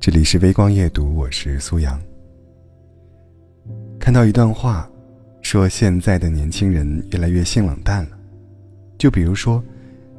[0.00, 2.00] 这里是微光夜读，我是苏阳。
[3.98, 4.90] 看到一段话，
[5.42, 8.18] 说现在的年轻人越来越性冷淡了。
[8.96, 9.62] 就比如说，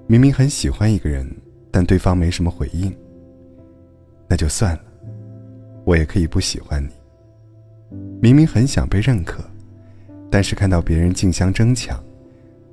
[0.06, 1.28] 明明很喜欢一个人，
[1.72, 2.96] 但对方没什么回应，
[4.28, 4.84] 那就算了，
[5.84, 7.98] 我也可以不喜欢你。
[8.22, 9.44] 明明很想被认可，
[10.30, 12.00] 但是看到别人竞相争抢，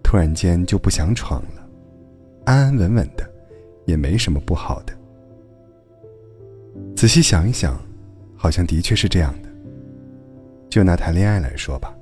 [0.02, 1.66] 突然间就不想闯了，
[2.44, 3.26] 安安稳稳的，
[3.86, 4.92] 也没什么不好的。
[6.98, 7.80] 仔细想一想，
[8.34, 9.48] 好像的确是这样的。
[10.68, 11.94] 就拿谈恋爱来说吧，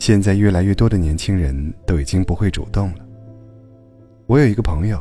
[0.00, 3.06] 现在越来越多的年轻人都已经不会主动了。
[4.26, 5.00] 我有一个朋友，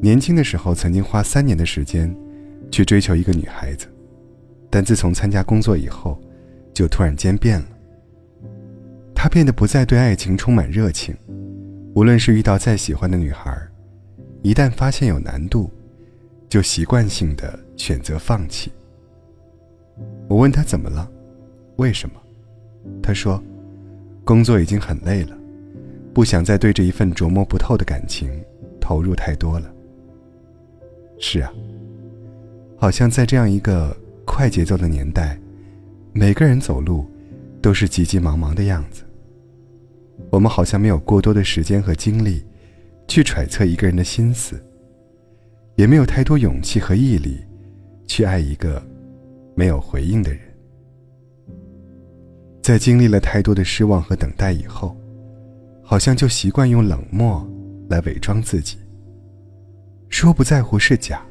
[0.00, 2.14] 年轻的时候曾经花三年的时间
[2.70, 3.88] 去追求一个女孩子，
[4.70, 6.16] 但自从参加工作以后，
[6.72, 7.66] 就突然间变了。
[9.16, 11.12] 他变得不再对爱情充满热情，
[11.92, 13.52] 无论是遇到再喜欢的女孩，
[14.42, 15.68] 一旦发现有难度，
[16.48, 17.58] 就习惯性的。
[17.78, 18.72] 选择放弃。
[20.28, 21.08] 我问他怎么了，
[21.76, 22.20] 为什么？
[23.00, 23.40] 他说，
[24.24, 25.38] 工作已经很累了，
[26.12, 28.28] 不想再对这一份琢磨不透的感情
[28.80, 29.72] 投入太多了。
[31.20, 31.52] 是啊，
[32.76, 35.38] 好像在这样一个快节奏的年代，
[36.12, 37.06] 每个人走路
[37.62, 39.04] 都是急急忙忙的样子。
[40.30, 42.44] 我们好像没有过多的时间和精力
[43.06, 44.60] 去揣测一个人的心思，
[45.78, 47.38] 也没有太多勇气和毅力。
[48.08, 48.82] 去爱一个
[49.54, 50.40] 没有回应的人，
[52.62, 54.96] 在经历了太多的失望和等待以后，
[55.82, 57.46] 好像就习惯用冷漠
[57.90, 58.78] 来伪装自己。
[60.08, 61.22] 说不在乎是假，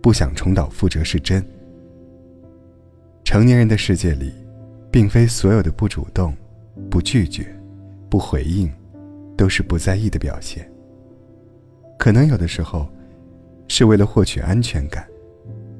[0.00, 1.44] 不想重蹈覆辙是真。
[3.22, 4.32] 成年人的世界里，
[4.90, 6.34] 并非所有的不主动、
[6.90, 7.46] 不拒绝、
[8.08, 8.72] 不回应，
[9.36, 10.66] 都是不在意的表现。
[11.98, 12.88] 可能有的时候，
[13.70, 15.06] 是为了获取安全感。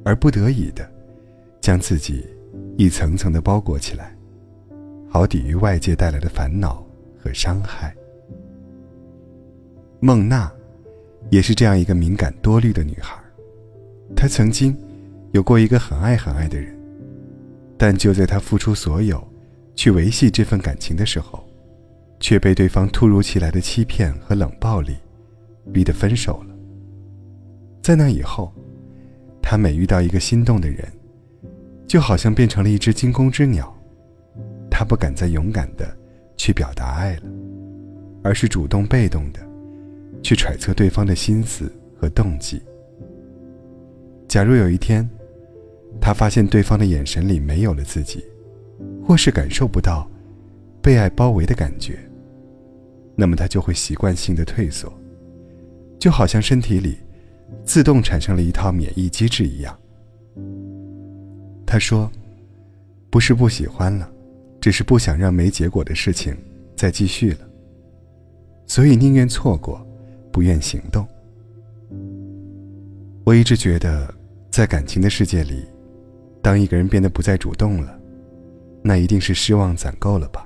[0.05, 0.89] 而不得已的，
[1.61, 2.25] 将自己
[2.79, 4.17] 一层层的包裹起来，
[5.09, 6.87] 好抵御外界带来的烦恼
[7.19, 7.95] 和伤害。
[9.99, 10.51] 孟娜，
[11.31, 13.15] 也是这样一个敏感多虑的女孩。
[14.17, 14.75] 她曾经
[15.33, 16.75] 有过一个很爱很爱的人，
[17.77, 19.23] 但就在她付出所有
[19.75, 21.45] 去维系这份感情的时候，
[22.21, 24.97] 却被对方突如其来的欺骗和冷暴力
[25.75, 26.50] 逼得分手了。
[27.83, 28.53] 在那以后。
[29.43, 30.87] 他每遇到一个心动的人，
[31.85, 33.75] 就好像变成了一只惊弓之鸟，
[34.71, 35.97] 他不敢再勇敢的
[36.37, 37.23] 去表达爱了，
[38.23, 39.41] 而是主动被动的
[40.23, 42.63] 去揣测对方的心思和动机。
[44.29, 45.09] 假如有一天，
[46.01, 48.23] 他发现对方的眼神里没有了自己，
[49.05, 50.09] 或是感受不到
[50.81, 51.99] 被爱包围的感觉，
[53.17, 54.93] 那么他就会习惯性的退缩，
[55.99, 56.99] 就好像身体里。
[57.65, 59.79] 自动产生了一套免疫机制一样。
[61.67, 62.11] 他说
[63.11, 64.11] ：“不是不喜欢了，
[64.61, 66.37] 只是不想让没结果的事情
[66.75, 67.49] 再继续了。
[68.67, 69.87] 所以宁愿错过，
[70.33, 71.07] 不愿行动。”
[73.25, 74.13] 我一直觉得，
[74.51, 75.65] 在感情的世界里，
[76.43, 77.97] 当一个人变得不再主动了，
[78.83, 80.45] 那一定是失望攒够了吧？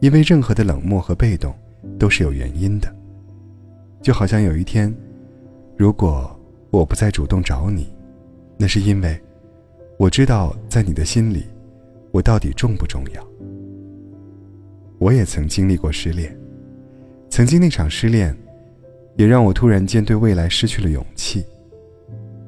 [0.00, 1.52] 因为任何的冷漠和被动，
[1.98, 2.94] 都是有原因的。
[4.00, 4.94] 就好像有一天。
[5.76, 6.34] 如果
[6.70, 7.94] 我不再主动找你，
[8.56, 9.20] 那是因为
[9.98, 11.44] 我知道在你的心里，
[12.12, 13.26] 我到底重不重要。
[14.98, 16.34] 我也曾经历过失恋，
[17.28, 18.34] 曾经那场失恋，
[19.16, 21.44] 也让我突然间对未来失去了勇气。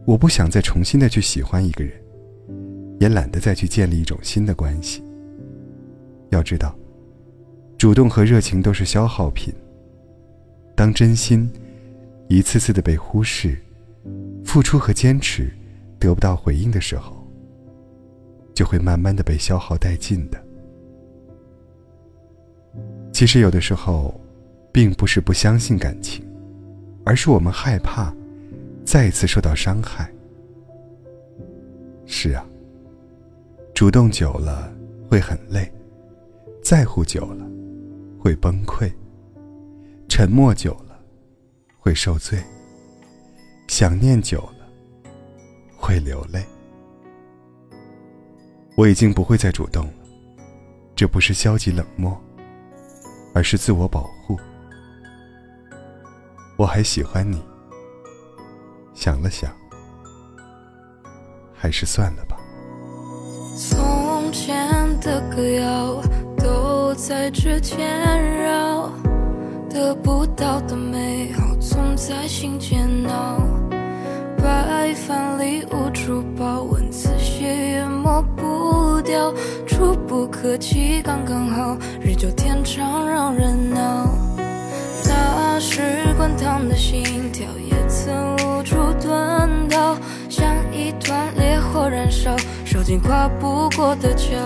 [0.06, 1.92] 我不想再重新的去喜欢一个人，
[2.98, 5.02] 也懒得再去建立一种新的关系。
[6.30, 6.74] 要知道，
[7.76, 9.52] 主动和热情都是消耗品。
[10.74, 11.46] 当真心。
[12.28, 13.58] 一次次的被忽视，
[14.44, 15.50] 付出和坚持
[15.98, 17.26] 得不到回应的时候，
[18.54, 20.38] 就会慢慢的被消耗殆尽的。
[23.12, 24.20] 其实有的时候，
[24.70, 26.22] 并不是不相信感情，
[27.04, 28.14] 而是我们害怕
[28.84, 30.12] 再一次受到伤害。
[32.04, 32.46] 是啊，
[33.74, 34.72] 主动久了
[35.08, 35.70] 会很累，
[36.62, 37.50] 在乎久了
[38.18, 38.92] 会崩溃，
[40.08, 40.87] 沉默久了。
[41.88, 42.38] 会受罪，
[43.66, 44.66] 想念久了
[45.74, 46.44] 会流泪。
[48.76, 49.92] 我已经不会再主动了，
[50.94, 52.14] 这不是消极冷漠，
[53.32, 54.38] 而是自我保护。
[56.58, 57.42] 我还喜欢你，
[58.92, 59.50] 想了想，
[61.54, 62.36] 还是算了吧。
[63.56, 64.54] 从前
[65.00, 66.02] 的歌谣
[66.36, 67.78] 都在指尖
[68.42, 68.92] 绕，
[69.70, 71.47] 得不到的美好。
[71.98, 73.42] 在心间闹，
[74.40, 75.66] 白饭里。
[75.72, 79.34] 无处报，文字血也抹不掉，
[79.66, 84.08] 触不可及刚刚好，日久天长让人恼。
[85.06, 85.82] 那时
[86.16, 87.02] 滚烫的心
[87.32, 89.96] 跳也曾无处遁逃，
[90.28, 94.38] 像一团烈火燃烧，烧尽跨不过的桥。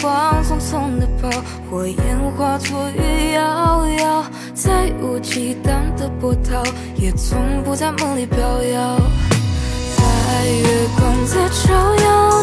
[0.00, 1.28] 光匆匆的跑，
[1.70, 4.24] 火焰化作雨遥遥，
[4.54, 6.62] 再无激荡的波涛，
[6.96, 8.96] 也从不在梦里飘摇。
[9.96, 12.42] 在月光在照耀，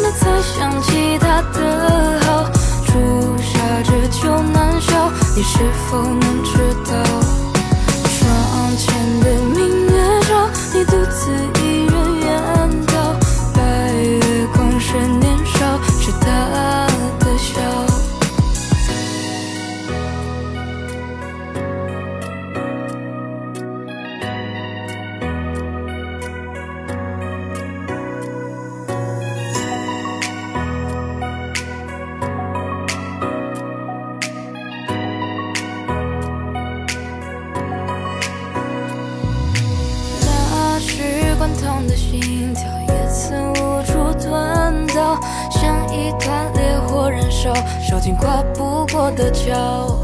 [47.82, 50.00] 烧，尽跨不过的桥。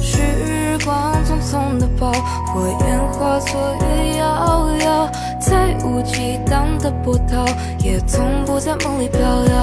[0.00, 2.10] 时光匆匆的跑，
[2.52, 5.10] 火焰化作雨遥遥，
[5.40, 7.44] 再无激荡的波涛，
[7.78, 9.62] 也从不在梦里飘摇。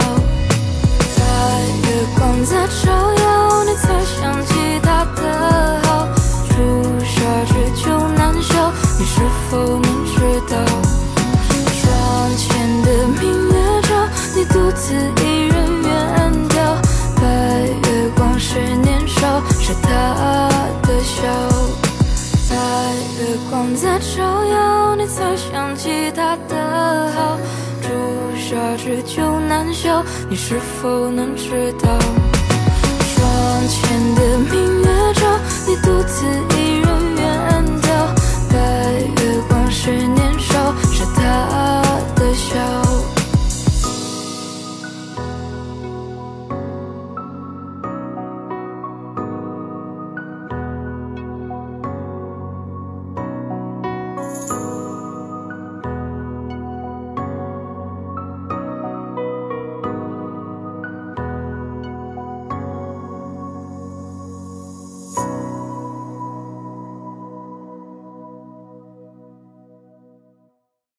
[1.15, 1.23] 在
[1.89, 6.07] 月光在照耀，你才想起他的好。
[6.49, 6.55] 朱
[7.03, 7.15] 砂
[7.47, 7.51] 这
[7.83, 7.85] 酒
[8.15, 10.15] 难消，你是否能知
[10.49, 10.55] 道？
[11.79, 11.83] 窗
[12.37, 12.45] 前
[12.83, 12.87] 的
[13.19, 13.89] 明月照，
[14.35, 15.36] 你独自一
[28.87, 31.99] 日久难消，你是否能知道？
[33.13, 35.27] 窗前的明月照，
[35.67, 36.25] 你独自
[36.55, 37.85] 一人远眺。
[38.49, 38.55] 白
[39.01, 40.16] 月光是你。